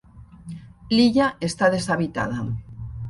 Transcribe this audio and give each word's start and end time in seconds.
L'illa 0.95 1.27
està 1.49 1.69
deshabitada. 1.77 2.41